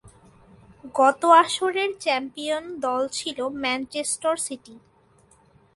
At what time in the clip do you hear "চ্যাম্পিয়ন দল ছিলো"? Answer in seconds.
1.99-3.45